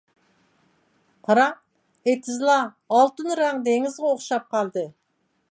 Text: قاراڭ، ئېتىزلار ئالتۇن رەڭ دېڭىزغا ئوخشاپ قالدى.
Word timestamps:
قاراڭ، 1.27 1.53
ئېتىزلار 2.09 2.65
ئالتۇن 2.97 3.39
رەڭ 3.43 3.61
دېڭىزغا 3.69 4.13
ئوخشاپ 4.17 4.51
قالدى. 4.57 4.89